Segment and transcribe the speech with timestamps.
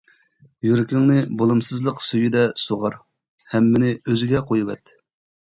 [0.67, 2.97] يۈرىكىڭنى بولۇمسىزلىق سۈيىدە سۇغار،
[3.53, 4.97] ھەممىنى ئۆزىگە قويۇۋەت.